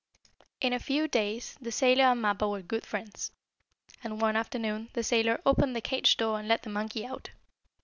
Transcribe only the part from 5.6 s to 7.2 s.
the cage door and let the monkey